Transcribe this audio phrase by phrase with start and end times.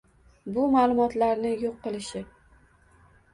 [0.53, 2.23] bu ma’lumotlarni yo‘q qilishi;